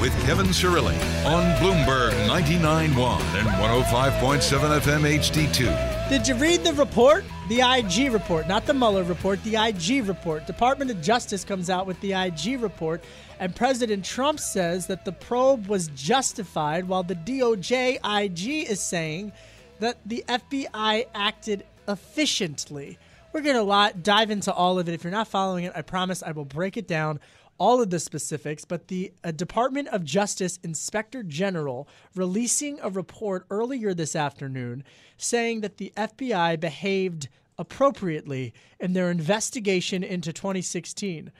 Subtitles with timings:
[0.00, 0.96] with Kevin Cirilli
[1.26, 6.08] on Bloomberg 99.1 and 105.7 FM HD2.
[6.08, 7.24] Did you read the report?
[7.48, 10.46] The IG report, not the Mueller report, the IG report.
[10.46, 13.02] Department of Justice comes out with the IG report,
[13.38, 19.32] and President Trump says that the probe was justified, while the DOJ IG is saying
[19.78, 22.98] that the FBI acted efficiently.
[23.32, 24.92] We're going to dive into all of it.
[24.92, 27.20] If you're not following it, I promise I will break it down
[27.60, 31.86] all of the specifics, but the uh, Department of Justice Inspector General
[32.16, 34.82] releasing a report earlier this afternoon
[35.18, 41.30] saying that the FBI behaved appropriately in their investigation into 2016.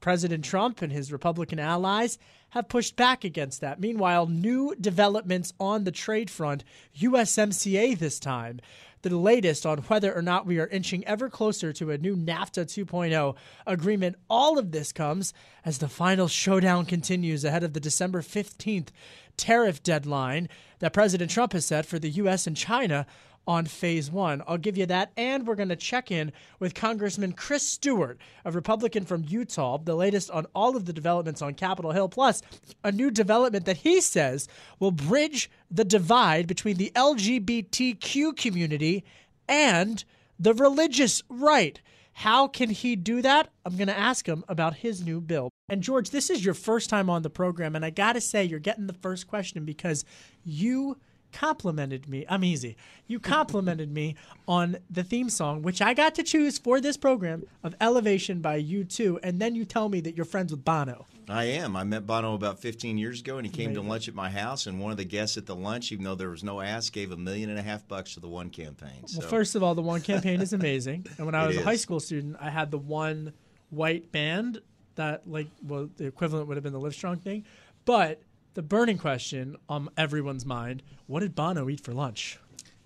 [0.00, 2.18] President Trump and his Republican allies
[2.50, 3.80] have pushed back against that.
[3.80, 6.64] Meanwhile, new developments on the trade front,
[7.00, 8.60] USMCA this time,
[9.02, 12.64] the latest on whether or not we are inching ever closer to a new NAFTA
[12.64, 13.34] 2.0
[13.66, 14.16] agreement.
[14.30, 18.88] All of this comes as the final showdown continues ahead of the December 15th
[19.36, 22.46] tariff deadline that President Trump has set for the U.S.
[22.46, 23.06] and China
[23.46, 24.42] on phase one.
[24.46, 25.12] I'll give you that.
[25.16, 29.94] And we're going to check in with Congressman Chris Stewart, a Republican from Utah, the
[29.94, 32.42] latest on all of the developments on Capitol Hill, plus
[32.84, 34.48] a new development that he says
[34.78, 39.04] will bridge the divide between the LGBTQ community
[39.48, 40.04] and
[40.38, 41.80] the religious right.
[42.14, 43.48] How can he do that?
[43.64, 45.50] I'm going to ask him about his new bill.
[45.68, 48.44] And George, this is your first time on the program, and I got to say,
[48.44, 50.04] you're getting the first question because
[50.44, 50.98] you
[51.32, 52.24] complimented me.
[52.28, 52.76] I'm easy.
[53.06, 54.16] You complimented me
[54.46, 58.62] on the theme song, which I got to choose for this program of Elevation by
[58.62, 61.06] U2, and then you tell me that you're friends with Bono.
[61.28, 61.76] I am.
[61.76, 63.82] I met Bono about 15 years ago, and he came Amazing.
[63.84, 64.66] to lunch at my house.
[64.66, 67.12] And one of the guests at the lunch, even though there was no ask, gave
[67.12, 69.06] a million and a half bucks to the One campaign.
[69.06, 69.20] So.
[69.20, 71.06] Well, first of all, the One campaign is amazing.
[71.16, 73.32] And when I was a high school student, I had the one
[73.70, 74.60] white band
[74.96, 77.44] that, like, well, the equivalent would have been the Livestrong thing,
[77.84, 78.20] but
[78.54, 82.38] the burning question on everyone's mind what did Bono eat for lunch?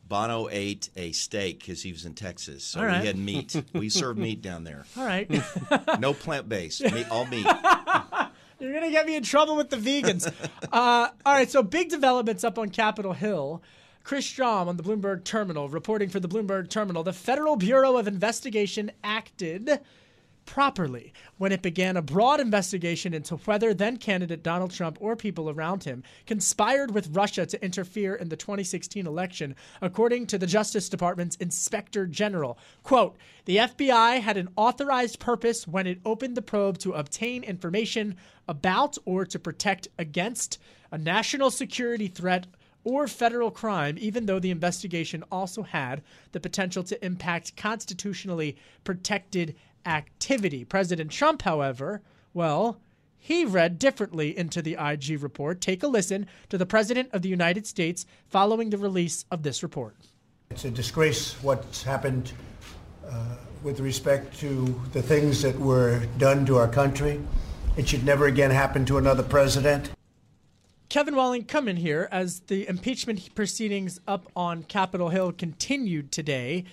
[0.09, 3.01] Bono ate a steak because he was in Texas, so right.
[3.01, 3.63] we had meat.
[3.73, 4.85] we serve meat down there.
[4.97, 5.29] All right.
[6.01, 7.47] no plant based, meat, all meat.
[8.59, 10.33] You're gonna get me in trouble with the vegans.
[10.73, 13.63] uh, all right, so big developments up on Capitol Hill.
[14.03, 17.03] Chris Strohm on the Bloomberg Terminal, reporting for the Bloomberg Terminal.
[17.03, 19.81] The Federal Bureau of Investigation acted
[20.47, 25.51] properly when it began a broad investigation into whether then candidate Donald Trump or people
[25.51, 30.89] around him conspired with Russia to interfere in the 2016 election, according to the Justice
[30.89, 32.59] Department's Inspector General.
[32.83, 38.17] Quote The FBI had an authorized purpose when it opened the probe to obtain information
[38.49, 40.59] about or to protect against
[40.91, 42.47] a national security threat
[42.87, 49.57] or federal crime, even though the investigation also had the potential to impact constitutionally protected
[49.87, 50.65] activity.
[50.65, 52.03] President Trump, however,
[52.35, 52.81] well,
[53.17, 55.61] he read differently into the IG report.
[55.61, 59.63] Take a listen to the President of the United States following the release of this
[59.63, 59.97] report.
[60.51, 62.33] It's a disgrace what's happened
[63.09, 67.21] uh, with respect to the things that were done to our country.
[67.77, 69.91] It should never again happen to another president.
[70.89, 76.65] Kevin Walling coming here as the impeachment proceedings up on Capitol Hill continued today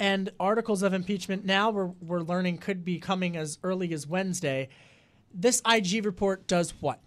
[0.00, 4.68] and articles of impeachment now we're, we're learning could be coming as early as Wednesday.
[5.32, 6.98] This IG report does what?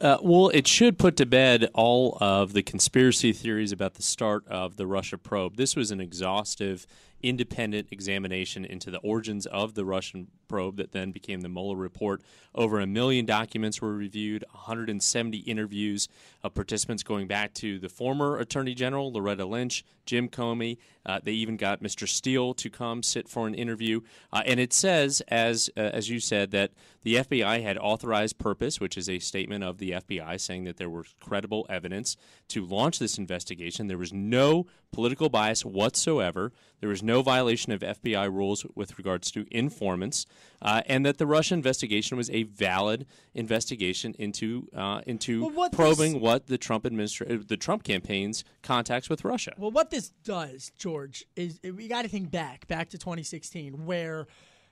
[0.00, 4.46] Uh, well, it should put to bed all of the conspiracy theories about the start
[4.48, 5.56] of the Russia probe.
[5.56, 6.86] This was an exhaustive
[7.22, 12.20] independent examination into the origins of the Russian probe that then became the Mueller report.
[12.54, 16.08] Over a million documents were reviewed, 170 interviews
[16.42, 20.78] of participants going back to the former Attorney General, Loretta Lynch, Jim Comey.
[21.04, 22.08] Uh, they even got Mr.
[22.08, 24.00] Steele to come sit for an interview.
[24.32, 26.72] Uh, and it says, as, uh, as you said, that
[27.02, 30.90] the FBI had authorized purpose, which is a statement of the FBI saying that there
[30.90, 32.16] was credible evidence
[32.48, 33.88] to launch this investigation.
[33.88, 36.52] There was no political bias whatsoever.
[36.80, 40.26] There was no violation of FBI rules with regards to informants,
[40.62, 43.04] uh, and that the Russia investigation was a valid
[43.34, 48.44] investigation into uh, into Well, what probing this- what the Trump administration, the Trump campaign's
[48.62, 49.52] contacts with Russia.
[49.58, 54.26] Well, what this does, George, is we got to think back, back to 2016, where,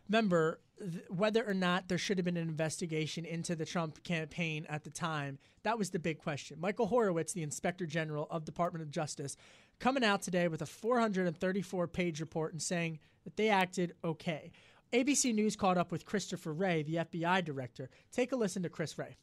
[0.08, 4.66] remember, th- whether or not there should have been an investigation into the Trump campaign
[4.68, 6.58] at the time, that was the big question.
[6.60, 9.36] Michael Horowitz, the Inspector General of Department of Justice,
[9.80, 14.52] coming out today with a 434 page report and saying that they acted okay.
[14.92, 17.90] ABC News caught up with Christopher Wray, the FBI director.
[18.12, 19.16] Take a listen to Chris Wray.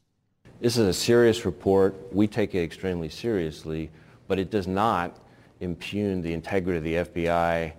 [0.60, 1.94] This is a serious report.
[2.12, 3.90] We take it extremely seriously,
[4.28, 5.18] but it does not
[5.60, 7.72] impugn the integrity of the FBI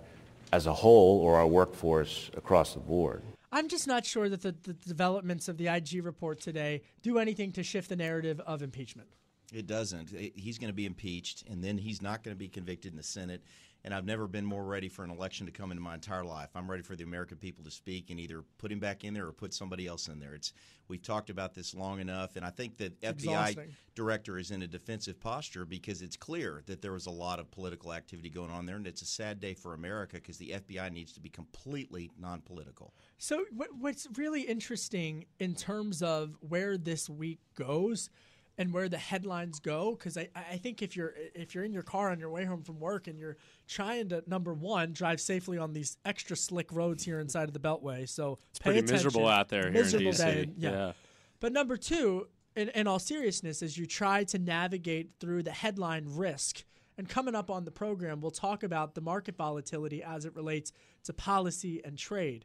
[0.52, 3.22] as a whole or our workforce across the board.
[3.50, 7.50] I'm just not sure that the, the developments of the IG report today do anything
[7.52, 9.08] to shift the narrative of impeachment.
[9.52, 10.10] It doesn't.
[10.10, 13.02] He's going to be impeached, and then he's not going to be convicted in the
[13.02, 13.42] Senate.
[13.84, 16.50] And I've never been more ready for an election to come into my entire life.
[16.54, 19.26] I'm ready for the American people to speak and either put him back in there
[19.26, 20.34] or put somebody else in there.
[20.34, 20.52] It's
[20.88, 23.74] we've talked about this long enough, and I think the FBI exhausting.
[23.94, 27.50] director is in a defensive posture because it's clear that there was a lot of
[27.50, 30.92] political activity going on there, and it's a sad day for America because the FBI
[30.92, 32.92] needs to be completely non-political.
[33.18, 33.44] So,
[33.78, 38.10] what's really interesting in terms of where this week goes
[38.60, 41.82] and where the headlines go, because I, I think if you're if you're in your
[41.82, 45.56] car on your way home from work and you're trying to number one drive safely
[45.56, 49.48] on these extra slick roads here inside of the Beltway, so it's pretty miserable out
[49.48, 50.18] there here in Miserable DC.
[50.18, 50.70] day, yeah.
[50.70, 50.92] Yeah.
[51.40, 56.04] But number two, in, in all seriousness, as you try to navigate through the headline
[56.06, 56.64] risk,
[56.98, 60.70] and coming up on the program, we'll talk about the market volatility as it relates
[61.04, 62.44] to policy and trade.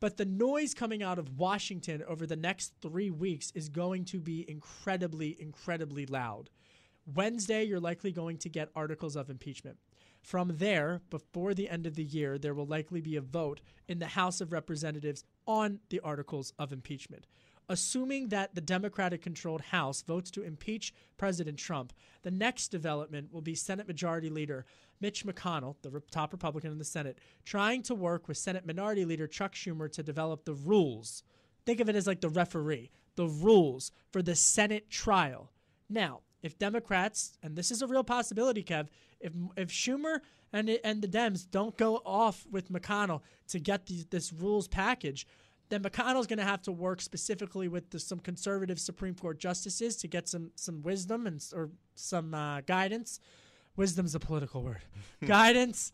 [0.00, 4.20] But the noise coming out of Washington over the next three weeks is going to
[4.20, 6.50] be incredibly, incredibly loud.
[7.14, 9.78] Wednesday, you're likely going to get articles of impeachment.
[10.20, 13.98] From there, before the end of the year, there will likely be a vote in
[13.98, 17.26] the House of Representatives on the articles of impeachment.
[17.70, 21.92] Assuming that the Democratic controlled House votes to impeach President Trump,
[22.22, 24.64] the next development will be Senate Majority Leader
[25.00, 29.26] Mitch McConnell, the top Republican in the Senate, trying to work with Senate Minority Leader
[29.26, 31.22] Chuck Schumer to develop the rules.
[31.66, 35.52] Think of it as like the referee, the rules for the Senate trial.
[35.88, 38.88] Now, if Democrats, and this is a real possibility, Kev,
[39.20, 40.20] if if Schumer
[40.52, 45.26] and and the Dems don't go off with McConnell to get this rules package,
[45.68, 49.96] then McConnell's going to have to work specifically with the, some conservative Supreme Court justices
[49.98, 53.20] to get some some wisdom and or some uh, guidance.
[53.76, 54.82] Wisdom's a political word.
[55.26, 55.92] guidance.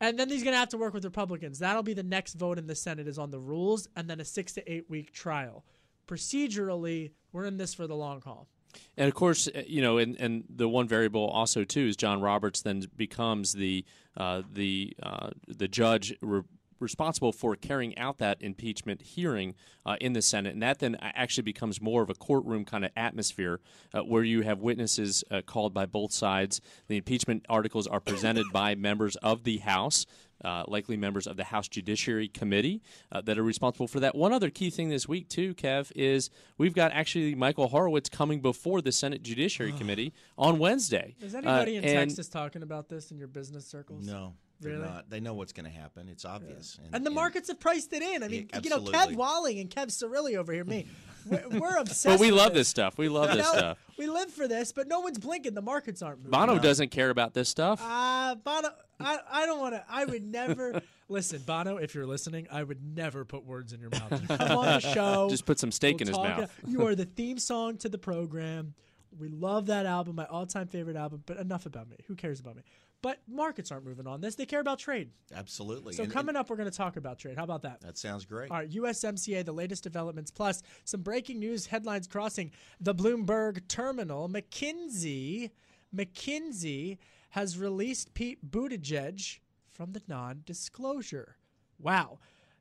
[0.00, 1.58] And then he's going to have to work with Republicans.
[1.58, 4.24] That'll be the next vote in the Senate is on the rules and then a
[4.24, 5.64] 6 to 8 week trial.
[6.08, 8.48] Procedurally, we're in this for the long haul.
[8.96, 12.20] And of course, uh, you know, and, and the one variable also too is John
[12.20, 13.84] Roberts then becomes the
[14.16, 16.42] uh, the uh, the judge re-
[16.80, 19.54] responsible for carrying out that impeachment hearing
[19.86, 22.90] uh, in the Senate, and that then actually becomes more of a courtroom kind of
[22.96, 23.60] atmosphere
[23.94, 26.60] uh, where you have witnesses uh, called by both sides.
[26.88, 30.06] The impeachment articles are presented by members of the House.
[30.42, 32.80] Uh, likely members of the House Judiciary Committee
[33.12, 34.14] uh, that are responsible for that.
[34.14, 38.40] One other key thing this week, too, Kev, is we've got actually Michael Horowitz coming
[38.40, 41.14] before the Senate Judiciary Committee on Wednesday.
[41.20, 44.06] Is anybody Uh, in and- Texas talking about this in your business circles?
[44.06, 44.84] No, they're Really?
[44.84, 45.08] not.
[45.10, 46.08] They know what's going to happen.
[46.08, 46.78] It's obvious.
[46.92, 48.22] And the markets have priced it in.
[48.22, 49.14] I mean, Yeah, you know, Kev.
[49.16, 50.86] Walling and Kev Cirilli over here, me,
[51.26, 52.06] we're, we're obsessed.
[52.06, 52.98] But we love this stuff.
[52.98, 53.78] We love this stuff.
[53.98, 55.54] We live for this, but no one's blinking.
[55.54, 56.32] The markets aren't moving.
[56.32, 57.80] Bono doesn't care about this stuff.
[57.82, 59.84] Uh, Bono, I, I don't want to.
[59.88, 61.76] I would never listen, Bono.
[61.78, 64.20] If you're listening, I would never put words in your mouth.
[64.22, 65.28] You come on the show.
[65.30, 66.50] Just put some steak we'll in his mouth.
[66.66, 68.74] You are the theme song to the program.
[69.18, 71.22] We love that album, my all-time favorite album.
[71.26, 71.96] But enough about me.
[72.06, 72.62] Who cares about me?
[73.02, 74.34] But markets aren't moving on this.
[74.34, 75.10] They care about trade.
[75.34, 75.94] Absolutely.
[75.94, 77.36] So And- coming up, we're going to talk about trade.
[77.38, 77.80] How about that?
[77.80, 78.50] That sounds great.
[78.50, 84.28] All right, USMCA, the latest developments, plus some breaking news headlines crossing the Bloomberg terminal.
[84.28, 85.50] McKinsey,
[85.94, 86.98] McKinsey
[87.30, 89.38] has released Pete Buttigieg
[89.70, 91.36] from the non-disclosure.
[91.78, 92.18] Wow.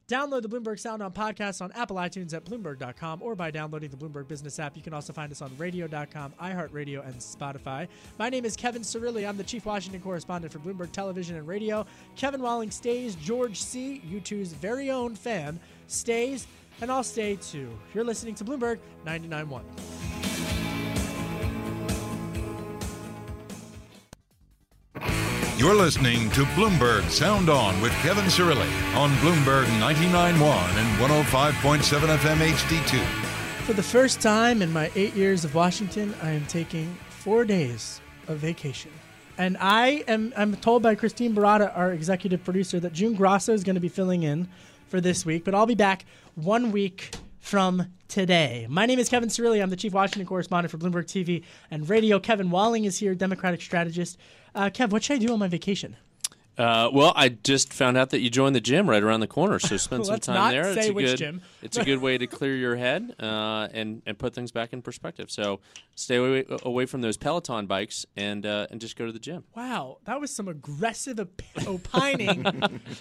[0.09, 3.95] Download the Bloomberg Sound on podcast on Apple iTunes at Bloomberg.com or by downloading the
[3.95, 4.75] Bloomberg Business app.
[4.75, 7.87] You can also find us on radio.com, iHeartRadio, and Spotify.
[8.17, 9.29] My name is Kevin Cirilli.
[9.29, 11.85] I'm the Chief Washington Correspondent for Bloomberg Television and Radio.
[12.15, 13.13] Kevin Walling stays.
[13.15, 16.47] George C., U2's very own fan, stays.
[16.81, 17.69] And I'll stay too.
[17.93, 20.28] You're listening to Bloomberg 99.1.
[25.59, 32.37] You're listening to Bloomberg Sound On with Kevin Cirilli on Bloomberg 99.1 and 105.7 FM
[32.47, 33.03] HD2.
[33.65, 37.99] For the first time in my eight years of Washington, I am taking four days
[38.29, 38.89] of vacation.
[39.37, 43.65] And I am I'm told by Christine Barata, our executive producer, that June Grosso is
[43.65, 44.47] going to be filling in
[44.87, 48.67] for this week, but I'll be back one week from today.
[48.69, 49.61] My name is Kevin Cirilli.
[49.61, 52.19] I'm the chief Washington correspondent for Bloomberg TV and Radio.
[52.19, 54.17] Kevin Walling is here, Democratic strategist.
[54.53, 55.95] Uh, Kev, what should I do on my vacation?
[56.57, 59.59] Uh, well, I just found out that you joined the gym right around the corner,
[59.59, 60.69] so spend some time there.
[60.69, 61.41] it's a which good, gym.
[61.61, 64.81] it's a good way to clear your head uh, and and put things back in
[64.81, 65.31] perspective.
[65.31, 65.61] So
[65.95, 69.45] stay away, away from those Peloton bikes and uh, and just go to the gym.
[69.55, 72.43] Wow, that was some aggressive op- opining.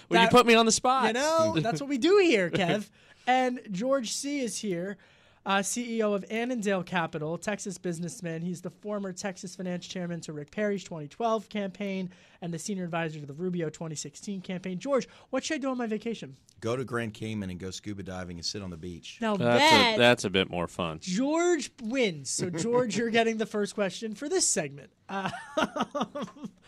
[0.07, 1.07] Well, you put me on the spot.
[1.07, 2.89] You know, that's what we do here, Kev.
[3.29, 4.39] and George C.
[4.39, 4.97] is here,
[5.45, 8.41] uh, CEO of Annandale Capital, Texas businessman.
[8.41, 12.09] He's the former Texas finance chairman to Rick Perry's 2012 campaign
[12.41, 14.79] and the senior advisor to the Rubio 2016 campaign.
[14.79, 16.35] George, what should I do on my vacation?
[16.59, 19.19] Go to Grand Cayman and go scuba diving and sit on the beach.
[19.21, 20.97] Now That's that a, that's a bit more fun.
[21.01, 22.31] George wins.
[22.31, 24.89] So, George, you're getting the first question for this segment.
[25.07, 25.29] Uh,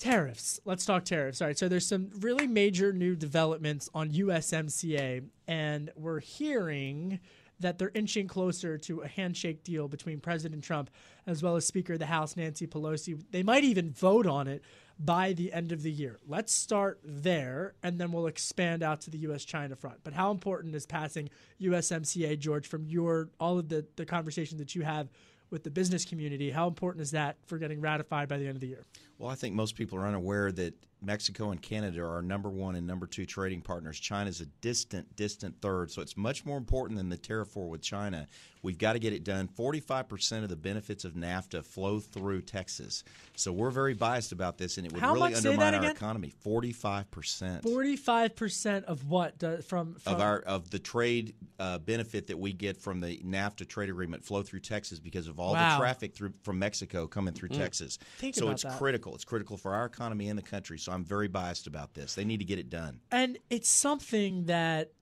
[0.00, 0.60] tariffs.
[0.64, 1.40] Let's talk tariffs.
[1.40, 1.58] All right.
[1.58, 7.20] So, there's some really major new developments on USMCA, and we're hearing
[7.60, 10.90] that they're inching closer to a handshake deal between President Trump
[11.26, 13.22] as well as Speaker of the House Nancy Pelosi.
[13.30, 14.62] They might even vote on it
[14.98, 16.18] by the end of the year.
[16.26, 19.98] Let's start there and then we'll expand out to the US China front.
[20.02, 21.28] But how important is passing
[21.60, 25.08] USMCA, George, from your all of the, the conversations that you have
[25.50, 26.50] with the business community?
[26.50, 28.84] How important is that for getting ratified by the end of the year?
[29.20, 30.72] Well, I think most people are unaware that
[31.02, 33.98] Mexico and Canada are our number one and number two trading partners.
[33.98, 37.80] China's a distant, distant third, so it's much more important than the tariff war with
[37.82, 38.26] China.
[38.62, 39.48] We've got to get it done.
[39.48, 43.02] 45% of the benefits of NAFTA flow through Texas.
[43.34, 45.44] So we're very biased about this, and it would How really much?
[45.46, 46.34] Undermine our economy.
[46.44, 47.62] 45%.
[47.62, 52.38] Forty-five percent of what uh, from, from of our of the trade uh, benefit that
[52.38, 55.78] we get from the NAFTA trade agreement flow through Texas because of all Wow.
[55.78, 57.98] the traffic through from Mexico coming through Texas.
[58.18, 58.76] Think so it's that.
[58.78, 59.09] critical.
[59.14, 60.78] It's critical for our economy and the country.
[60.78, 62.14] So I'm very biased about this.
[62.14, 63.00] They need to get it done.
[63.10, 64.92] And it's something that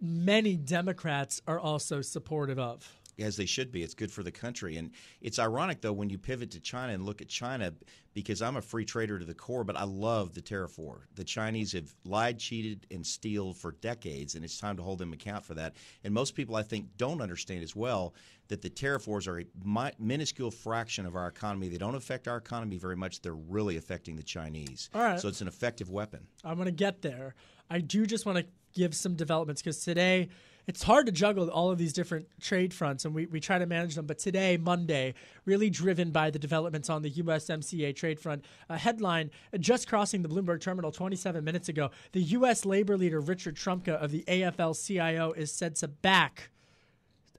[0.00, 2.99] many Democrats are also supportive of.
[3.20, 3.82] As they should be.
[3.82, 4.76] It's good for the country.
[4.76, 7.72] And it's ironic, though, when you pivot to China and look at China,
[8.14, 11.06] because I'm a free trader to the core, but I love the tariff war.
[11.14, 15.12] The Chinese have lied, cheated, and stealed for decades, and it's time to hold them
[15.12, 15.76] account for that.
[16.04, 18.14] And most people, I think, don't understand as well
[18.48, 21.68] that the tariff wars are a mi- minuscule fraction of our economy.
[21.68, 23.22] They don't affect our economy very much.
[23.22, 24.90] They're really affecting the Chinese.
[24.92, 25.20] All right.
[25.20, 26.26] So it's an effective weapon.
[26.44, 27.36] I'm going to get there.
[27.70, 30.28] I do just want to give some developments because today
[30.66, 33.66] it's hard to juggle all of these different trade fronts and we, we try to
[33.66, 34.06] manage them.
[34.06, 35.14] But today, Monday,
[35.44, 40.28] really driven by the developments on the USMCA trade front, a headline just crossing the
[40.28, 42.64] Bloomberg terminal 27 minutes ago the U.S.
[42.64, 46.50] labor leader Richard Trumka of the AFL CIO is said to back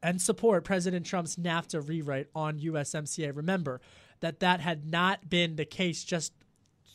[0.04, 3.36] and support President Trump's NAFTA rewrite on USMCA.
[3.36, 3.82] Remember
[4.20, 6.34] that that had not been the case just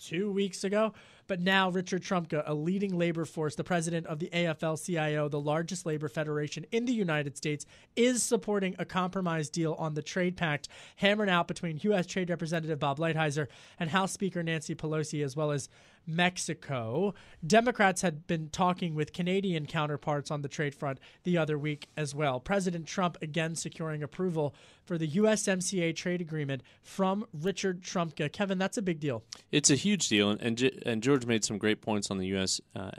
[0.00, 0.92] two weeks ago.
[1.26, 5.86] But now Richard Trumka, a leading labor force, the president of the AFL-CIO, the largest
[5.86, 7.66] labor federation in the United States,
[7.96, 12.06] is supporting a compromise deal on the trade pact hammered out between U.S.
[12.06, 15.68] Trade Representative Bob Lighthizer and House Speaker Nancy Pelosi, as well as
[16.06, 17.14] Mexico.
[17.46, 22.14] Democrats had been talking with Canadian counterparts on the trade front the other week as
[22.14, 22.40] well.
[22.40, 28.32] President Trump again securing approval for the USMCA trade agreement from Richard Trumka.
[28.32, 29.22] Kevin, that's a big deal.
[29.50, 32.60] It's a huge deal, and and, and George made some great points on the U.S.
[32.74, 32.90] Uh.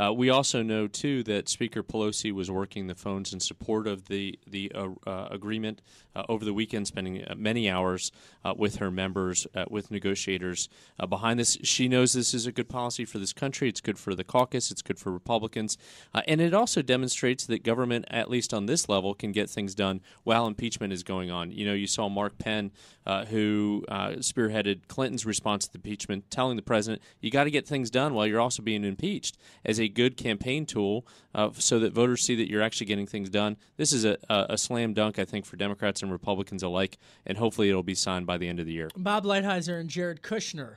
[0.00, 4.08] Uh, we also know too that Speaker Pelosi was working the phones in support of
[4.08, 5.82] the the uh, uh, agreement
[6.14, 8.12] uh, over the weekend, spending uh, many hours
[8.56, 10.68] with her members, with negotiators
[11.08, 11.58] behind this.
[11.62, 13.68] She knows this is a good policy for this country.
[13.68, 14.70] It's good for the caucus.
[14.70, 15.78] It's good for Republicans,
[16.14, 19.74] uh, and it also demonstrates that government, at least on this level, can get things
[19.74, 21.50] done while impeachment is going on.
[21.50, 22.72] You know, you saw Mark Penn,
[23.06, 27.50] uh, who uh, spearheaded Clinton's response to the impeachment, telling the president, "You got to
[27.50, 31.78] get things done while you're also being impeached," as a good campaign tool, uh, so
[31.78, 33.56] that voters see that you're actually getting things done.
[33.76, 37.38] This is a, a, a slam dunk, I think, for Democrats and Republicans alike, and
[37.38, 38.90] hopefully it'll be signed by the end of the year.
[38.96, 40.76] Bob Lighthizer and Jared Kushner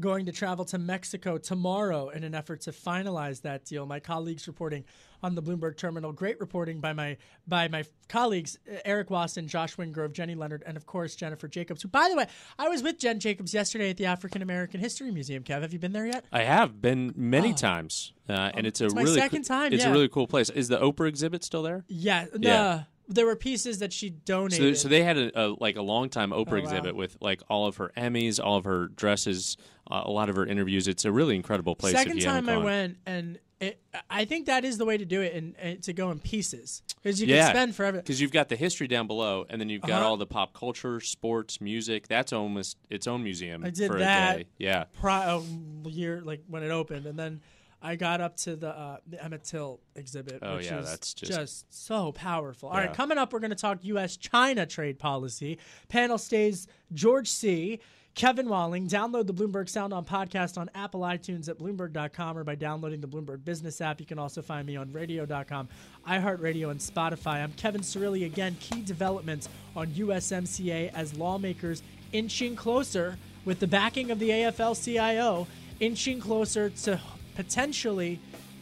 [0.00, 3.86] going to travel to Mexico tomorrow in an effort to finalize that deal.
[3.86, 4.84] My colleagues reporting
[5.22, 6.12] on the Bloomberg terminal.
[6.12, 10.86] Great reporting by my by my colleagues Eric Wasson, Josh Wingrove, Jenny Leonard, and of
[10.86, 11.82] course Jennifer Jacobs.
[11.82, 12.26] Who, by the way,
[12.58, 15.44] I was with Jen Jacobs yesterday at the African American History Museum.
[15.44, 16.24] Kev, have you been there yet?
[16.32, 19.90] I have been many times, uh, and it's a It's really second time, It's yeah.
[19.90, 20.50] a really cool place.
[20.50, 21.84] Is the Oprah exhibit still there?
[21.88, 22.82] Yeah, no, Yeah.
[23.12, 24.76] There were pieces that she donated.
[24.78, 26.56] so they had a, a like a long time Oprah Oh, wow.
[26.58, 29.56] exhibit with like all of her Emmys, all of her dresses,
[29.90, 30.88] uh, a lot of her interviews.
[30.88, 31.94] It's a really incredible place.
[31.94, 35.34] Second time I went, and it, I think that is the way to do it,
[35.34, 37.98] and, and to go in pieces because you yeah, can spend forever.
[37.98, 40.08] because you've got the history down below, and then you've got Uh-huh.
[40.08, 42.08] all the pop culture, sports, music.
[42.08, 44.34] That's almost its own museum I did for that.
[44.34, 44.48] a day.
[44.58, 47.40] Yeah, pri- a year like when it opened, and then
[47.82, 50.38] I got up to the uh, the Emmett Till exhibit.
[50.42, 52.68] Oh, which yeah, is that's just- so powerful.
[52.68, 54.16] All right, coming up, we're going to talk U.S.
[54.16, 55.58] China trade policy.
[55.88, 57.80] Panel stays George C.
[58.14, 58.88] Kevin Walling.
[58.88, 63.08] Download the Bloomberg Sound On podcast on Apple iTunes at Bloomberg.com or by downloading the
[63.08, 64.00] Bloomberg Business app.
[64.00, 65.68] You can also find me on radio.com,
[66.06, 67.42] iHeartRadio, and Spotify.
[67.42, 68.26] I'm Kevin Cirilli.
[68.26, 74.82] Again, key developments on USMCA as lawmakers inching closer with the backing of the AFL
[74.84, 75.46] CIO,
[75.80, 77.00] inching closer to
[77.34, 78.20] potentially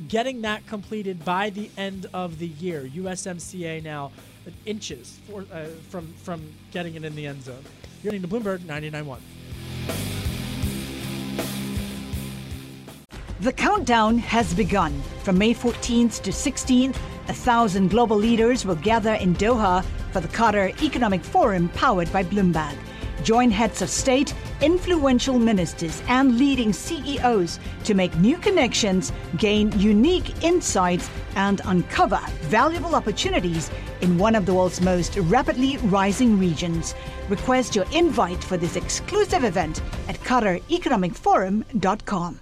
[0.08, 2.90] getting that completed by the end of the year.
[2.94, 4.12] USMCA now
[4.66, 7.62] inches for, uh, from from getting it in the end zone.
[8.02, 9.18] You're listening to Bloomberg 99.1.
[13.40, 15.00] The countdown has begun.
[15.22, 16.96] From May 14th to 16th,
[17.28, 22.22] a thousand global leaders will gather in Doha for the Qatar Economic Forum powered by
[22.22, 22.76] Bloomberg.
[23.22, 30.42] Join heads of state, influential ministers, and leading CEOs to make new connections, gain unique
[30.42, 36.94] insights, and uncover valuable opportunities in one of the world's most rapidly rising regions.
[37.28, 42.40] Request your invite for this exclusive event at QatarEconomicForum.com.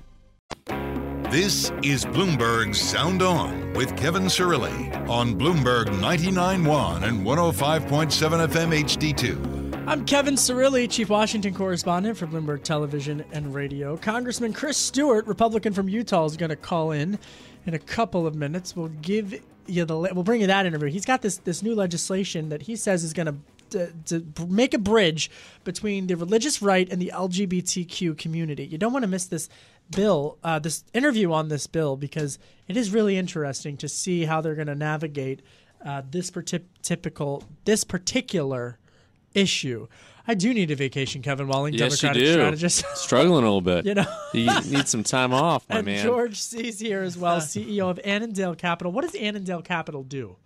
[1.31, 9.58] This is Bloomberg Sound On with Kevin Cirilli on Bloomberg 99.1 and 105.7 FM HD2.
[9.89, 13.97] I'm Kevin Cirilli, Chief Washington Correspondent for Bloomberg Television and Radio.
[13.97, 17.19] Congressman Chris Stewart, Republican from Utah, is going to call in
[17.65, 18.77] in a couple of minutes.
[18.77, 20.91] We'll give you the we'll bring you that interview.
[20.91, 23.41] He's got this this new legislation that he says is going
[23.71, 25.31] to to, make a bridge
[25.65, 28.67] between the religious right and the LGBTQ community.
[28.67, 29.49] You don't want to miss this
[29.91, 34.43] bill, uh, this interview on this bill, because it is really interesting to see how
[34.43, 35.41] they're going to navigate
[35.83, 36.31] uh, this
[36.83, 38.79] typical, this particular
[39.35, 39.89] issue.
[40.31, 42.33] I do need a vacation, Kevin Walling, yes, Democratic you do.
[42.35, 42.85] strategist.
[42.97, 43.87] Struggling a little bit.
[43.87, 44.05] You know.
[44.35, 46.05] you need some time off, my and man.
[46.05, 48.93] George C's here as well, CEO of Annandale Capital.
[48.93, 50.37] What does Annandale Capital do?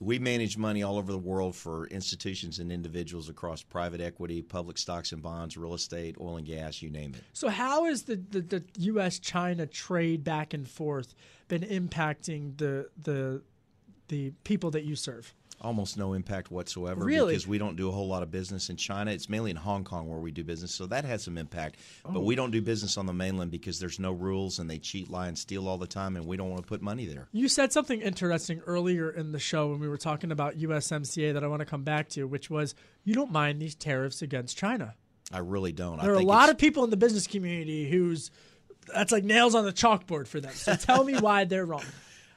[0.00, 4.76] We manage money all over the world for institutions and individuals across private equity, public
[4.76, 7.22] stocks and bonds, real estate, oil and gas, you name it.
[7.32, 9.20] So, how has the, the, the U.S.
[9.20, 11.14] China trade back and forth
[11.46, 13.42] been impacting the the
[14.08, 15.32] the people that you serve?
[15.62, 17.32] Almost no impact whatsoever Really?
[17.32, 19.12] because we don't do a whole lot of business in China.
[19.12, 21.76] It's mainly in Hong Kong where we do business, so that has some impact.
[22.04, 22.12] Oh.
[22.12, 22.36] But we oh.
[22.36, 25.38] don't do business on the mainland because there's no rules and they cheat, lie, and
[25.38, 27.28] steal all the time, and we don't want to put money there.
[27.32, 31.44] You said something interesting earlier in the show when we were talking about USMCA that
[31.44, 34.94] I want to come back to, which was you don't mind these tariffs against China.
[35.32, 36.00] I really don't.
[36.02, 38.30] There I are a lot of people in the business community whose
[38.92, 40.52] that's like nails on the chalkboard for them.
[40.54, 41.84] So tell me why they're wrong.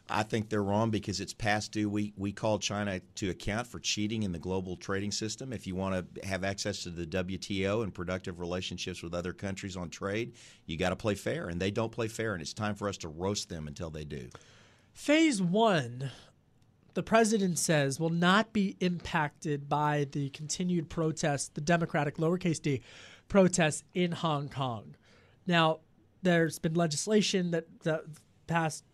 [0.10, 1.90] I think they're wrong because it's past due.
[1.90, 5.52] We we call China to account for cheating in the global trading system.
[5.52, 9.76] If you want to have access to the WTO and productive relationships with other countries
[9.76, 10.34] on trade,
[10.68, 12.98] you got to play fair, and they don't play fair, and it's time for us
[12.98, 14.30] to roast them until they do.
[14.94, 16.12] Phase one,
[16.94, 22.82] the president says, will not be impacted by the continued protests, the Democratic lowercase d
[23.28, 24.96] protests in Hong Kong.
[25.46, 25.80] Now,
[26.22, 28.04] there's been legislation that, that
[28.48, 28.85] passed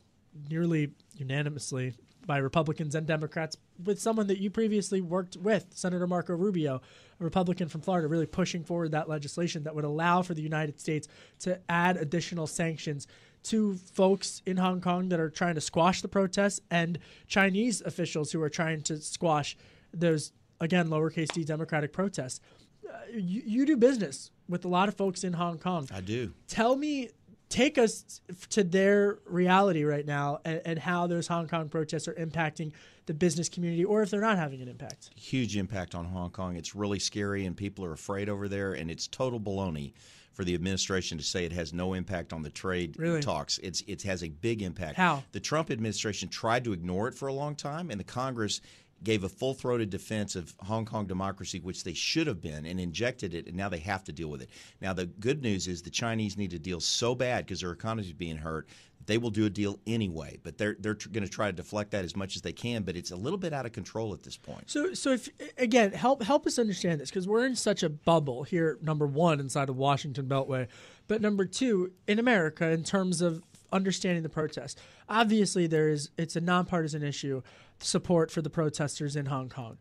[0.49, 1.93] nearly unanimously
[2.25, 6.81] by Republicans and Democrats with someone that you previously worked with, Senator Marco Rubio,
[7.19, 10.79] a Republican from Florida, really pushing forward that legislation that would allow for the United
[10.79, 11.07] States
[11.39, 13.07] to add additional sanctions
[13.43, 18.31] to folks in Hong Kong that are trying to squash the protests and Chinese officials
[18.31, 19.57] who are trying to squash
[19.93, 22.39] those, again, lowercase d Democratic protests.
[22.87, 25.87] Uh, you, you do business with a lot of folks in Hong Kong.
[25.91, 26.33] I do.
[26.47, 27.09] Tell me,
[27.51, 32.13] take us to their reality right now and, and how those Hong Kong protests are
[32.13, 32.71] impacting
[33.05, 35.11] the business community or if they're not having an impact.
[35.15, 36.55] Huge impact on Hong Kong.
[36.55, 39.93] It's really scary, and people are afraid over there, and it's total baloney
[40.33, 43.21] for the administration to say it has no impact on the trade Really?
[43.21, 43.57] talks.
[43.57, 44.95] It's it has a big impact.
[44.95, 45.23] How?
[45.33, 48.61] The Trump administration tried to ignore it for a long time, and the Congress
[49.03, 52.79] gave a full throated defense of Hong Kong democracy, which they should have been, and
[52.79, 54.49] injected it, and now they have to deal with it.
[54.81, 58.07] Now, the good news is the Chinese need to deal so bad because their economy
[58.07, 58.67] is being hurt.
[59.07, 61.89] They will do a deal anyway, but they're they're tr- going to try to deflect
[61.91, 62.83] that as much as they can.
[62.83, 64.69] But it's a little bit out of control at this point.
[64.69, 68.43] So, so if again, help help us understand this because we're in such a bubble
[68.43, 68.77] here.
[68.79, 70.67] Number one, inside of Washington Beltway,
[71.07, 74.79] but number two, in America, in terms of understanding the protest.
[75.09, 77.41] Obviously, there is it's a nonpartisan issue,
[77.83, 79.77] support for the protesters in Hong Kong.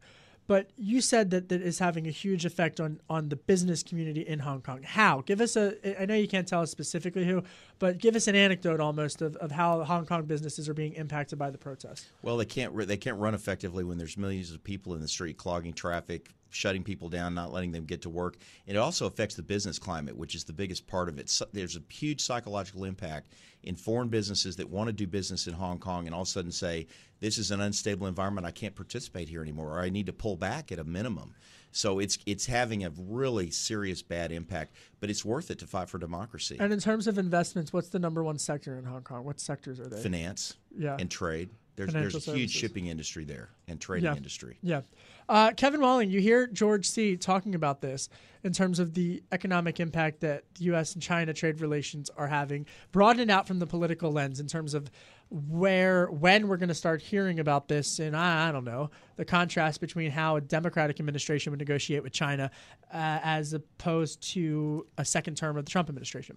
[0.51, 4.23] But you said that that is having a huge effect on on the business community
[4.23, 4.83] in Hong Kong.
[4.83, 5.21] How?
[5.21, 6.03] Give us a.
[6.03, 7.45] I know you can't tell us specifically who,
[7.79, 11.39] but give us an anecdote almost of, of how Hong Kong businesses are being impacted
[11.39, 12.07] by the protest.
[12.23, 15.37] Well, they can't they can't run effectively when there's millions of people in the street
[15.37, 18.37] clogging traffic, shutting people down, not letting them get to work.
[18.67, 21.31] And it also affects the business climate, which is the biggest part of it.
[21.31, 23.33] So there's a huge psychological impact
[23.63, 26.31] in foreign businesses that want to do business in Hong Kong and all of a
[26.31, 26.87] sudden say,
[27.21, 30.37] this is an unstable environment, I can't participate here anymore, or I need to pull
[30.37, 31.35] back at a minimum.
[31.73, 35.89] So it's it's having a really serious bad impact, but it's worth it to fight
[35.89, 36.57] for democracy.
[36.59, 39.25] And in terms of investments, what's the number one sector in Hong Kong?
[39.25, 40.03] What sectors are they?
[40.03, 41.51] Finance, yeah, and trade.
[41.77, 44.17] There's Financial there's a huge shipping industry there and trading Yeah.
[44.17, 44.59] industry.
[44.63, 44.83] Yeah.
[45.31, 47.16] Uh, Kevin Walling, you hear George C.
[47.16, 48.09] talking about this
[48.42, 50.94] in terms of the economic impact that the U.S.
[50.94, 54.74] and China trade relations are having, broaden it out from the political lens in terms
[54.74, 54.90] of
[55.31, 58.00] where, when we're going to start hearing about this.
[58.00, 62.12] And I, I don't know, the contrast between how a Democratic administration would negotiate with
[62.12, 62.50] China
[62.92, 66.37] uh, as opposed to a second term of the Trump administration.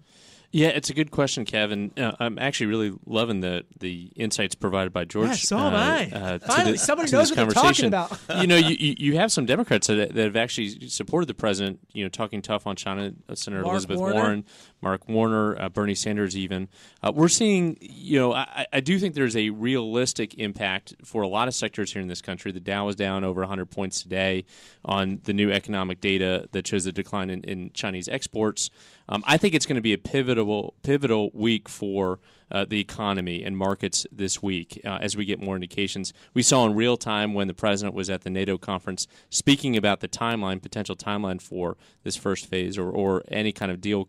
[0.51, 1.91] Yeah, it's a good question, Kevin.
[1.97, 5.29] Uh, I'm actually really loving the the insights provided by George.
[5.29, 6.11] Yeah, so am uh, I.
[6.13, 8.19] uh, Finally, the- somebody knows what they're talking about.
[8.39, 11.79] you know, you, you you have some Democrats that, that have actually supported the president.
[11.93, 13.13] You know, talking tough on China.
[13.29, 14.15] Uh, Senator Mark Elizabeth Warner.
[14.15, 14.45] Warren,
[14.81, 16.67] Mark Warner, uh, Bernie Sanders, even.
[17.01, 17.77] Uh, we're seeing.
[17.81, 21.93] You know, I, I do think there's a realistic impact for a lot of sectors
[21.93, 22.51] here in this country.
[22.51, 24.45] The Dow is down over 100 points today
[24.83, 28.69] on the new economic data that shows a decline in, in Chinese exports.
[29.09, 32.19] Um, I think it's going to be a pivotal pivotal week for
[32.51, 36.13] uh, the economy and markets this week uh, as we get more indications.
[36.33, 39.99] We saw in real time when the president was at the NATO conference speaking about
[39.99, 44.07] the timeline, potential timeline for this first phase or, or any kind of deal.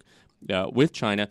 [0.53, 1.27] Uh, with China,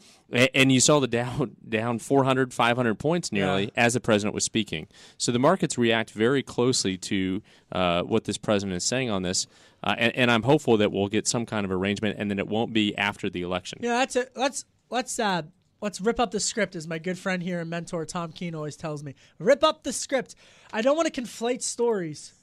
[0.56, 3.70] and you saw the down down 400, 500 points nearly Yeah.
[3.76, 4.88] as the president was speaking.
[5.20, 9.46] So the markets react very closely to uh, what this president is saying on this,
[9.84, 12.48] uh, and, and I'm hopeful that we'll get some kind of arrangement, and then it
[12.48, 13.80] won't be after the election.
[13.82, 14.32] Yeah, that's it.
[14.36, 15.44] Let's let's uh
[15.82, 18.78] let's rip up the script, as my good friend here and mentor Tom Keene always
[18.78, 19.16] tells me.
[19.40, 20.36] Rip up the script.
[20.72, 22.34] I don't want to conflate stories,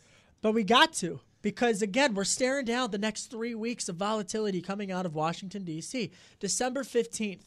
[0.43, 4.61] but we got to because again, we're staring down the next three weeks of volatility
[4.61, 6.11] coming out of Washington D.C.
[6.39, 7.47] December fifteenth.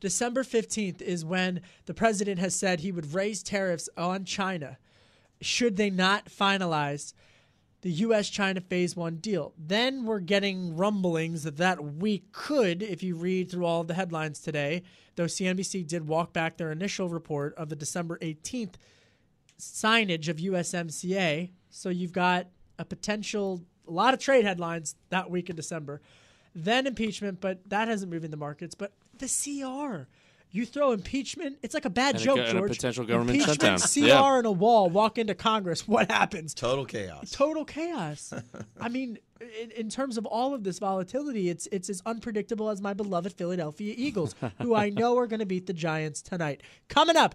[0.00, 4.76] December 15th is when the president has said he would raise tariffs on China
[5.40, 7.14] should they not finalize
[7.84, 8.30] the U.S.
[8.30, 9.52] China Phase 1 deal.
[9.58, 13.94] Then we're getting rumblings that that we could, if you read through all of the
[13.94, 14.82] headlines today,
[15.16, 18.76] though CNBC did walk back their initial report of the December 18th
[19.60, 21.50] signage of USMCA.
[21.68, 22.46] So you've got
[22.78, 26.00] a potential, a lot of trade headlines that week in December.
[26.54, 28.74] Then impeachment, but that hasn't moved in the markets.
[28.74, 30.08] But the CR.
[30.54, 32.70] You throw impeachment, it's like a bad And joke, go- and a George.
[32.76, 34.04] potential government impeachment, shutdown.
[34.04, 34.38] CR Yeah.
[34.38, 35.86] and a wall, walk into Congress.
[35.94, 36.54] What happens?
[36.54, 37.30] Total chaos.
[37.32, 38.32] Total chaos.
[38.80, 39.18] I mean,
[39.60, 43.32] in, in terms of all of this volatility, it's it's as unpredictable as my beloved
[43.32, 46.62] Philadelphia Eagles, who I know are going to beat the Giants tonight.
[46.88, 47.34] Coming up,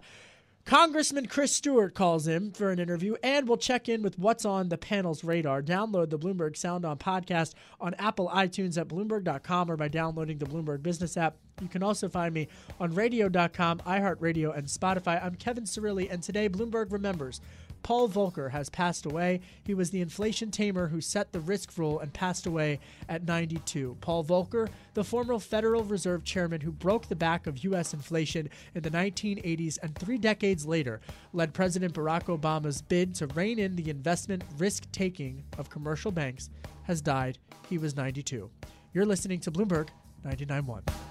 [0.66, 4.68] Congressman Chris Stewart calls in for an interview, and we'll check in with what's on
[4.68, 5.62] the panel's radar.
[5.62, 10.46] Download the Bloomberg Sound On podcast on Apple iTunes at Bloomberg.com or by downloading the
[10.46, 11.36] Bloomberg Business app.
[11.60, 12.46] You can also find me
[12.78, 15.22] on radio.com, iHeartRadio, and Spotify.
[15.24, 17.40] I'm Kevin Cirilli, and today Bloomberg remembers
[17.82, 19.40] Paul Volcker has passed away.
[19.64, 23.96] He was the inflation tamer who set the risk rule and passed away at 92.
[24.00, 27.94] Paul Volcker, the former Federal Reserve chairman who broke the back of U.S.
[27.94, 31.00] inflation in the 1980s and three decades later
[31.32, 36.50] led President Barack Obama's bid to rein in the investment risk taking of commercial banks,
[36.84, 37.38] has died.
[37.68, 38.50] He was 92.
[38.92, 39.88] You're listening to Bloomberg
[40.24, 41.09] 99.1.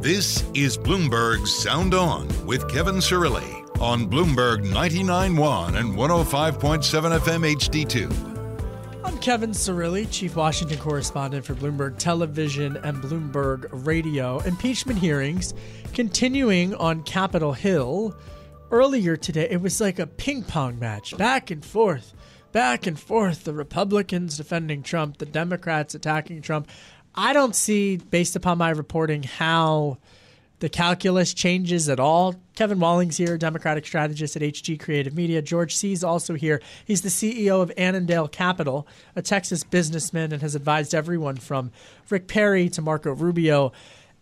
[0.00, 9.04] This is Bloomberg Sound On with Kevin Cirilli on Bloomberg 99.1 and 105.7 FM HD2.
[9.04, 14.38] I'm Kevin Cirilli, Chief Washington Correspondent for Bloomberg Television and Bloomberg Radio.
[14.40, 15.52] Impeachment hearings
[15.94, 18.16] continuing on Capitol Hill.
[18.70, 22.14] Earlier today, it was like a ping pong match, back and forth,
[22.52, 23.42] back and forth.
[23.42, 26.68] The Republicans defending Trump, the Democrats attacking Trump.
[27.18, 29.98] I don't see, based upon my reporting, how
[30.60, 32.36] the calculus changes at all.
[32.54, 35.42] Kevin Walling's here, Democratic strategist at HG Creative Media.
[35.42, 35.92] George C.
[35.92, 36.62] is also here.
[36.84, 41.72] He's the CEO of Annandale Capital, a Texas businessman, and has advised everyone from
[42.08, 43.72] Rick Perry to Marco Rubio.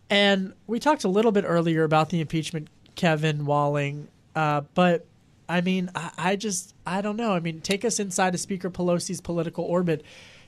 [0.08, 5.04] And we talked a little bit earlier about the impeachment, Kevin Walling, uh, but
[5.50, 7.32] I mean, I, I just, I don't know.
[7.32, 10.02] I mean, take us inside of Speaker Pelosi's political orbit.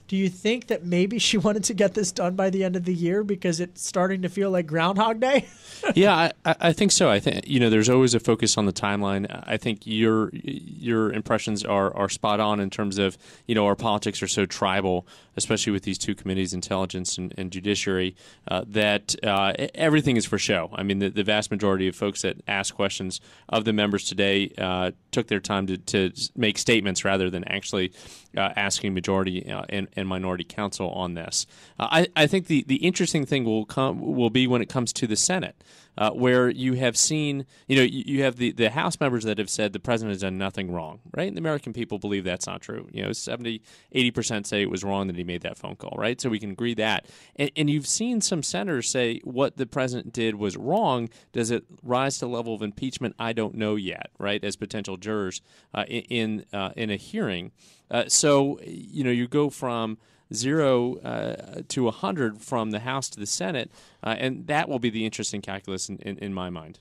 [0.09, 2.85] Do you think that maybe she wanted to get this done by the end of
[2.85, 5.47] the year because it's starting to feel like Groundhog Day?
[5.95, 7.11] yeah, I, I, think so.
[7.11, 9.27] I think you know, there's always a focus on the timeline.
[9.47, 13.17] I think your your impressions are are spot on in terms of
[13.47, 17.53] you know our politics are so tribal, especially with these two committees, intelligence and, and
[17.53, 18.17] judiciary,
[18.49, 20.71] uh, that uh, everything is for show.
[20.75, 24.53] I mean, the, the, vast majority of folks that ask questions of the members today
[24.59, 27.93] uh, took their time to, to make statements rather than actually
[28.37, 31.47] uh, asking majority uh, and, and, minority counsel on this.
[31.79, 34.93] Uh, I, I think the, the interesting thing will come will be when it comes
[34.95, 35.63] to the Senate.
[35.99, 39.37] Uh, where you have seen, you know, you, you, have the, the House members that
[39.37, 41.27] have said the president has done nothing wrong, right?
[41.27, 42.89] And the American people believe that's not true.
[42.93, 43.61] You know, 70,
[43.93, 46.21] 80% say it was wrong that he made that phone call, right?
[46.21, 47.07] So we can agree that.
[47.35, 51.09] And, and you've seen some senators say what the president did was wrong.
[51.33, 53.17] Does it rise to level of impeachment?
[53.19, 54.45] I don't know yet, right?
[54.45, 55.43] As potential jurors
[55.75, 57.51] uh, in, uh, in a hearing.
[57.91, 59.99] Uh, so, you know, you go from
[60.33, 63.71] zero uh, to 100 from the House to the Senate,
[64.03, 66.79] uh, and that will be the interesting calculus in, in, in my mind.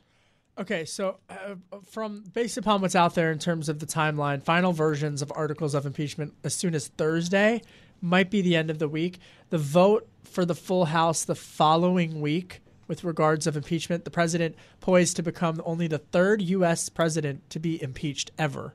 [0.59, 1.55] Okay, so uh,
[1.85, 5.75] from based upon what's out there in terms of the timeline, final versions of articles
[5.75, 7.61] of impeachment as soon as Thursday
[8.01, 9.19] might be the end of the week.
[9.51, 14.03] The vote for the full House the following week with regards of impeachment.
[14.03, 16.89] The president poised to become only the third U.S.
[16.89, 18.73] president to be impeached ever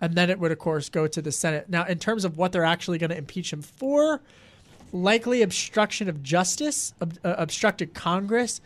[0.00, 1.68] and then it would, of course, go to the Senate.
[1.68, 4.20] Now, in terms of what they're actually going to impeach him for,
[4.92, 8.60] likely obstruction of justice, ob- uh, obstructed Congress,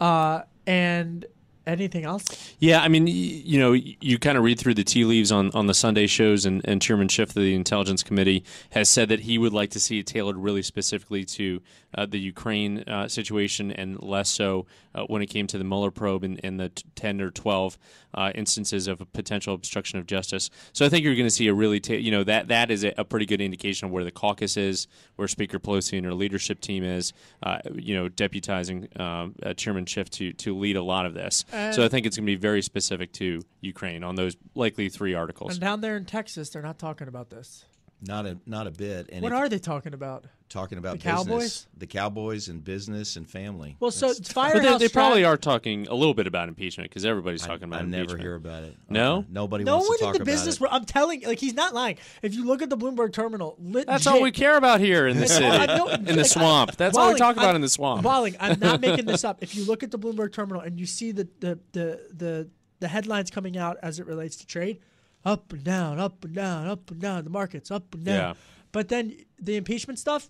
[0.00, 1.26] uh, and
[1.66, 2.54] anything else?
[2.58, 5.66] Yeah, I mean, you know, you kind of read through the tea leaves on, on
[5.66, 9.38] the Sunday shows, and, and Chairman Schiff of the Intelligence Committee has said that he
[9.38, 11.60] would like to see it tailored really specifically to
[11.94, 15.90] uh, the Ukraine uh, situation and less so uh, when it came to the Mueller
[15.90, 17.78] probe and, and the t- 10 or 12
[18.14, 20.50] uh, instances of potential obstruction of justice.
[20.72, 22.84] So I think you're going to see a really, ta- you know, that that is
[22.84, 26.14] a, a, pretty good indication of where the caucus is, where Speaker Pelosi and her
[26.14, 30.82] leadership team is, uh, you know, deputizing um, uh, Chairman Schiff to, to lead a
[30.82, 31.44] lot of this.
[31.52, 35.14] So I think it's going to be very specific to Ukraine on those likely three
[35.14, 35.52] articles.
[35.52, 37.66] And down there in Texas, they're not talking about this.
[38.00, 39.08] Not a not a bit.
[39.12, 40.24] And what are they talking about?
[40.52, 43.78] Talking about the business, Cowboys, the Cowboys, and business and family.
[43.80, 44.80] Well, so Firehouse.
[44.80, 47.80] They, they, probably are talking a little bit about impeachment because everybody's talking about.
[47.80, 47.94] Impeachment.
[47.94, 48.20] I impeachment.
[48.20, 48.76] never hear about it.
[48.90, 49.64] No, uh, nobody.
[49.64, 50.60] No wants one to talk in the business.
[50.60, 50.68] It.
[50.70, 51.96] I'm telling, like he's not lying.
[52.20, 55.18] If you look at the Bloomberg terminal, legit, that's all we care about here in
[55.18, 56.76] the city, in the swamp.
[56.76, 58.02] That's Walling, all we talk about I'm, in the swamp.
[58.02, 59.42] Walling, I'm not making this up.
[59.42, 62.88] If you look at the Bloomberg terminal and you see the the the the, the
[62.88, 64.80] headlines coming out as it relates to trade,
[65.24, 67.24] up and down, up and down, up and down.
[67.24, 68.16] The markets up and down.
[68.16, 68.34] Yeah.
[68.72, 70.28] But then the impeachment stuff,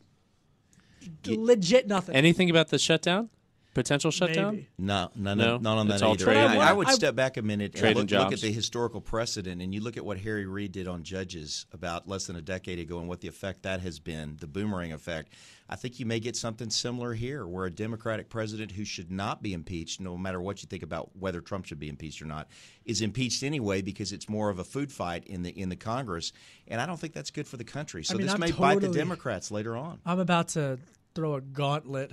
[1.26, 2.14] legit nothing.
[2.14, 3.30] Anything about the shutdown?
[3.74, 4.54] Potential shutdown?
[4.54, 4.68] Maybe.
[4.76, 6.24] No, no, no, not on it's that all either.
[6.26, 6.36] trade.
[6.36, 9.00] I, I, I would I, step back a minute and look, look, at the historical
[9.00, 12.42] precedent, and you look at what Harry Reid did on judges about less than a
[12.42, 15.32] decade ago, and what the effect that has been, the boomerang effect.
[15.70, 19.42] I think you may get something similar here, where a Democratic president who should not
[19.42, 22.48] be impeached, no matter what you think about whether Trump should be impeached or not,
[22.84, 26.34] is impeached anyway because it's more of a food fight in the in the Congress,
[26.68, 28.04] and I don't think that's good for the country.
[28.04, 30.00] So I mean, this I'm may totally, bite the Democrats later on.
[30.04, 30.78] I'm about to
[31.14, 32.12] throw a gauntlet.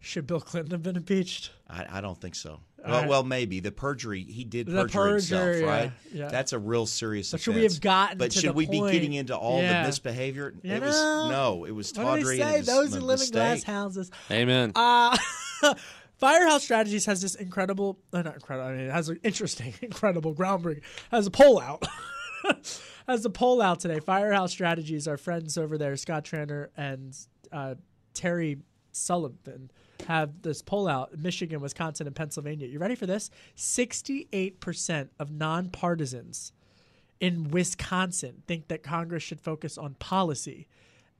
[0.00, 1.50] Should Bill Clinton have been impeached?
[1.68, 2.60] I, I don't think so.
[2.84, 3.08] Well, right.
[3.08, 5.92] well, maybe the perjury he did the perjure himself, right?
[6.12, 6.28] Yeah.
[6.28, 7.30] That's a real serious.
[7.30, 7.44] But offense.
[7.44, 8.18] should we have gotten?
[8.18, 8.86] But should we point?
[8.86, 9.82] be getting into all yeah.
[9.82, 10.54] the misbehavior?
[10.62, 11.64] You it know, was no.
[11.66, 12.08] It was tawdry.
[12.08, 12.58] What do they say?
[12.58, 14.10] Was Those who live in glass houses.
[14.30, 14.72] Amen.
[14.74, 15.16] Uh,
[16.16, 18.68] Firehouse Strategies has this incredible, uh, not incredible.
[18.68, 20.82] I mean, it has an interesting, incredible, groundbreaking.
[21.10, 21.84] Has a poll out.
[23.08, 24.00] has a poll out today.
[24.00, 27.16] Firehouse Strategies, our friends over there, Scott Tranter and
[27.52, 27.74] uh,
[28.14, 28.58] Terry
[28.92, 29.70] Sullivan
[30.10, 32.66] have this poll out Michigan, Wisconsin, and Pennsylvania.
[32.66, 33.30] You ready for this?
[33.56, 36.50] 68% of nonpartisans
[37.20, 40.66] in Wisconsin think that Congress should focus on policy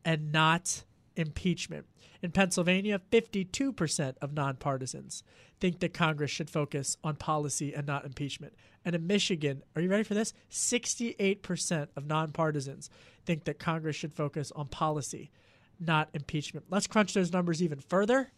[0.05, 0.83] and not
[1.15, 1.87] impeachment.
[2.21, 5.23] In Pennsylvania, 52% of nonpartisans
[5.61, 8.55] think that Congress should focus on policy and not impeachment.
[8.85, 10.35] And in Michigan, are you ready for this?
[10.51, 12.89] 68% of nonpartisans
[13.25, 15.31] think that Congress should focus on policy,
[15.79, 16.67] not impeachment.
[16.71, 18.33] Let's crunch those numbers even further.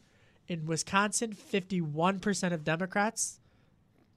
[0.48, 3.38] In Wisconsin, 51% of Democrats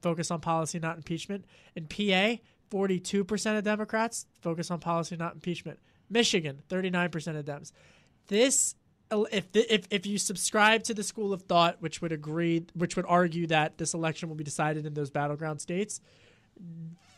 [0.02, 1.44] focus on policy, not impeachment.
[1.74, 5.78] In PA, 42% of Democrats focus on policy, not impeachment.
[6.10, 7.72] Michigan, 39% of Dems.
[8.28, 8.74] This
[9.10, 13.06] if if if you subscribe to the school of thought, which would agree, which would
[13.08, 16.00] argue that this election will be decided in those battleground states,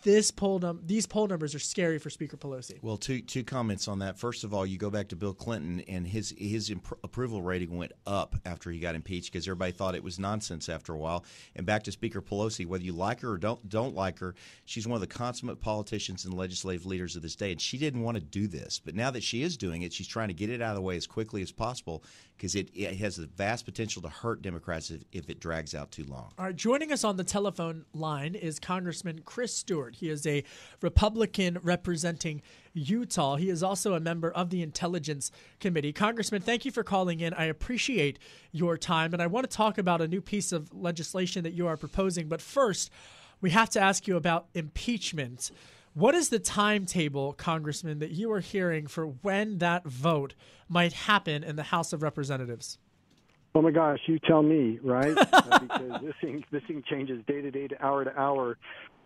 [0.02, 2.82] this poll num- these poll numbers are scary for Speaker Pelosi.
[2.82, 4.18] Well, two two comments on that.
[4.18, 7.76] First of all, you go back to Bill Clinton, and his his imp- approval rating
[7.76, 11.24] went up after he got impeached because everybody thought it was nonsense after a while.
[11.56, 14.34] And back to Speaker Pelosi, whether you like her or don't don't like her,
[14.64, 18.02] she's one of the consummate politicians and legislative leaders of this day, and she didn't
[18.02, 20.50] want to do this, but now that she is doing it, she's trying to get
[20.50, 22.02] it out of the way as quickly as possible
[22.36, 25.90] because it, it has a vast potential to hurt Democrats if, if it drags out
[25.90, 26.32] too long.
[26.38, 29.87] All right, joining us on the telephone line is Congressman Chris Stewart.
[29.96, 30.44] He is a
[30.80, 33.36] Republican representing Utah.
[33.36, 35.92] He is also a member of the Intelligence Committee.
[35.92, 37.34] Congressman, thank you for calling in.
[37.34, 38.18] I appreciate
[38.52, 41.66] your time, and I want to talk about a new piece of legislation that you
[41.66, 42.28] are proposing.
[42.28, 42.90] But first,
[43.40, 45.50] we have to ask you about impeachment.
[45.94, 50.34] What is the timetable, Congressman, that you are hearing for when that vote
[50.68, 52.78] might happen in the House of Representatives?
[53.54, 55.16] Oh my gosh, you tell me, right?
[55.16, 58.58] uh, because this thing this thing changes day to day to hour to hour.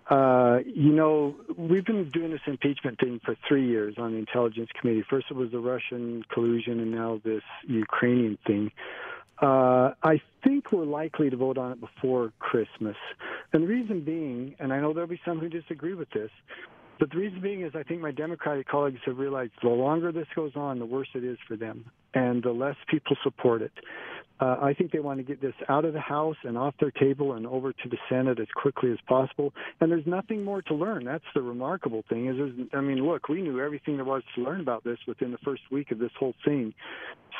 [0.09, 4.69] Uh, you know, we've been doing this impeachment thing for three years on the Intelligence
[4.79, 5.05] Committee.
[5.09, 8.71] First, it was the Russian collusion, and now this Ukrainian thing.
[9.41, 12.97] Uh, I think we're likely to vote on it before Christmas.
[13.53, 16.31] And the reason being, and I know there'll be some who disagree with this,
[16.99, 20.29] but the reason being is I think my Democratic colleagues have realized the longer this
[20.35, 23.73] goes on, the worse it is for them, and the less people support it.
[24.43, 26.91] Uh, I think they want to get this out of the House and off their
[26.91, 29.55] table and over to the Senate as quickly as possible.
[29.81, 31.05] And there's nothing more to learn.
[31.05, 32.27] That's the remarkable thing.
[32.27, 35.39] Is I mean, look, we knew everything there was to learn about this within the
[35.45, 36.75] first week of this whole thing.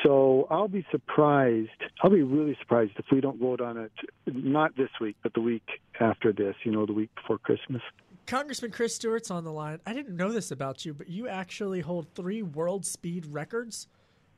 [0.05, 1.71] So I'll be surprised.
[2.05, 3.93] I'll be really surprised if we don't vote on it
[4.27, 5.67] not this week, but the week
[5.99, 6.55] after this.
[6.63, 7.83] You know, the week before Christmas.
[8.33, 9.79] Congressman Chris Stewart's on the line.
[9.85, 13.89] I didn't know this about you, but you actually hold three world speed records.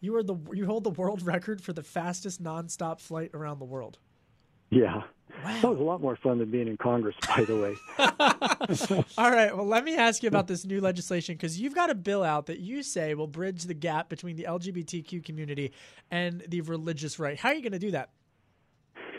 [0.00, 3.64] You are the you hold the world record for the fastest nonstop flight around the
[3.64, 3.98] world.
[4.70, 5.02] Yeah.
[5.44, 5.60] Wow.
[5.62, 9.04] That was a lot more fun than being in Congress, by the way.
[9.16, 9.56] All right.
[9.56, 12.46] Well, let me ask you about this new legislation because you've got a bill out
[12.46, 15.72] that you say will bridge the gap between the LGBTQ community
[16.10, 17.38] and the religious right.
[17.38, 18.10] How are you going to do that?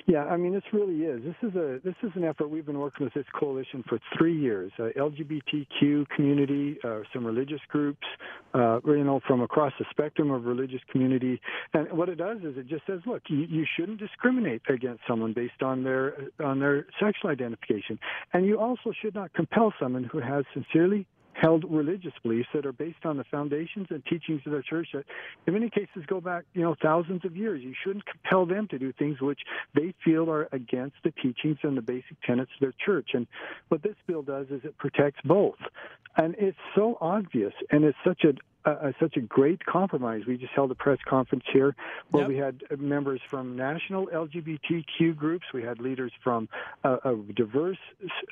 [0.07, 1.23] Yeah, I mean, this really is.
[1.23, 4.39] This is a this is an effort we've been working with this coalition for three
[4.39, 4.71] years.
[4.77, 8.05] Uh, LGBTQ community, uh, some religious groups,
[8.53, 11.41] uh, you know, from across the spectrum of religious community.
[11.73, 15.33] And what it does is it just says, look, you, you shouldn't discriminate against someone
[15.33, 17.97] based on their on their sexual identification,
[18.33, 21.07] and you also should not compel someone who has sincerely
[21.39, 25.03] held religious beliefs that are based on the foundations and teachings of their church that
[25.45, 27.61] in many cases go back, you know, thousands of years.
[27.61, 29.41] You shouldn't compel them to do things which
[29.73, 33.09] they feel are against the teachings and the basic tenets of their church.
[33.13, 33.27] And
[33.67, 35.59] what this bill does is it protects both.
[36.17, 38.33] And it's so obvious and it's such a
[38.65, 40.23] uh, such a great compromise.
[40.27, 41.75] We just held a press conference here
[42.11, 42.29] where yep.
[42.29, 45.45] we had members from national LGBTQ groups.
[45.53, 46.49] We had leaders from
[46.83, 47.77] uh, a diverse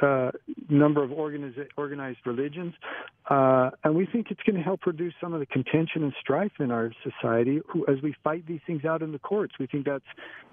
[0.01, 0.31] uh,
[0.69, 2.73] number of organiz- organized religions.
[3.29, 6.53] Uh, and we think it's going to help reduce some of the contention and strife
[6.59, 9.53] in our society who, as we fight these things out in the courts.
[9.59, 10.03] We think that's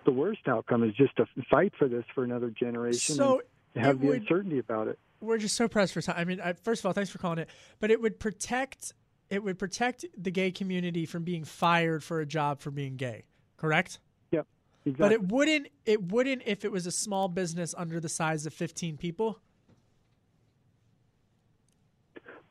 [0.05, 3.43] the worst outcome is just to fight for this for another generation so
[3.75, 4.99] and have the would, uncertainty about it.
[5.21, 6.17] We're just so pressed for time.
[6.17, 7.49] I mean, I, first of all, thanks for calling it.
[7.79, 8.95] But it would protect
[9.31, 13.25] it would protect the gay community from being fired for a job for being gay.
[13.57, 14.01] Correct?
[14.33, 14.47] Yep.
[14.85, 15.05] Exactly.
[15.05, 15.69] But it wouldn't.
[15.87, 19.39] It wouldn't if it was a small business under the size of fifteen people.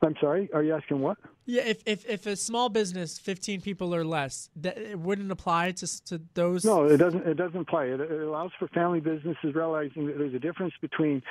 [0.02, 0.50] I'm sorry.
[0.54, 1.18] Are you asking what?
[1.46, 5.72] Yeah, if, if, if a small business, fifteen people or less, that it wouldn't apply
[5.72, 6.64] to to those.
[6.64, 7.28] No, it doesn't.
[7.28, 7.86] It doesn't apply.
[7.86, 11.22] It, it allows for family businesses realizing that there's a difference between,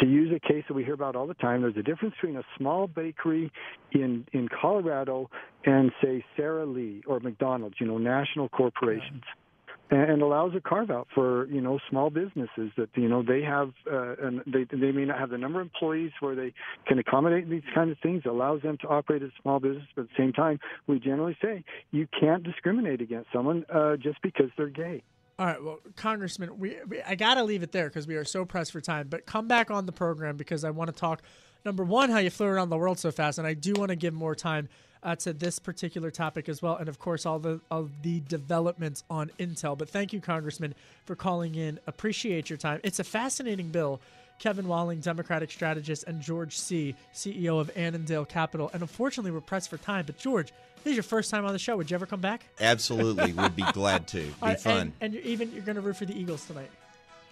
[0.00, 1.62] to use a case that we hear about all the time.
[1.62, 3.52] There's a difference between a small bakery
[3.92, 5.30] in in Colorado
[5.64, 7.76] and say Sara Lee or McDonald's.
[7.78, 9.22] You know, national corporations.
[9.26, 9.42] Yeah
[9.90, 13.72] and allows a carve out for you know small businesses that you know they have
[13.90, 16.52] uh, and they they may not have the number of employees where they
[16.86, 20.02] can accommodate these kind of things allows them to operate as a small business but
[20.02, 24.50] at the same time we generally say you can't discriminate against someone uh, just because
[24.56, 25.02] they're gay
[25.40, 28.24] all right, well, Congressman, we, we I got to leave it there because we are
[28.24, 29.06] so pressed for time.
[29.08, 31.22] But come back on the program because I want to talk
[31.64, 33.94] number one how you flew around the world so fast, and I do want to
[33.94, 34.68] give more time
[35.02, 39.04] uh, to this particular topic as well, and of course all the of the developments
[39.10, 39.76] on Intel.
[39.76, 41.78] But thank you, Congressman, for calling in.
[41.86, 42.80] Appreciate your time.
[42.82, 44.00] It's a fascinating bill.
[44.38, 48.70] Kevin Walling, Democratic strategist, and George C., CEO of Annandale Capital.
[48.72, 50.06] And unfortunately, we're pressed for time.
[50.06, 50.52] But George,
[50.84, 51.76] this is your first time on the show.
[51.76, 52.44] Would you ever come back?
[52.60, 54.20] Absolutely, would be glad to.
[54.20, 54.76] Be right, fun.
[54.76, 56.70] And, and you're even you're going to root for the Eagles tonight.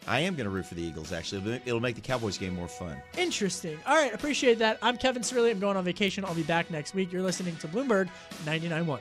[0.07, 1.61] I am going to root for the Eagles, actually.
[1.65, 2.97] It'll make the Cowboys game more fun.
[3.19, 3.79] Interesting.
[3.87, 4.79] All right, appreciate that.
[4.83, 5.51] I'm Kevin Cirilli.
[5.51, 6.25] I'm going on vacation.
[6.25, 7.13] I'll be back next week.
[7.13, 8.09] You're listening to Bloomberg
[8.45, 9.01] 99.1.